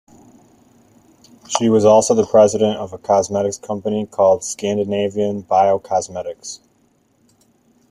[1.47, 6.57] She also was the president of a cosmetics company called Scandinavian Biocosmetics.